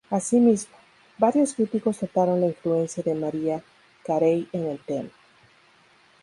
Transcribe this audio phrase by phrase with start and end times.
[0.09, 0.75] Asimismo,
[1.19, 3.61] varios críticos notaron la influencia de Mariah
[4.03, 5.09] Carey en el tema.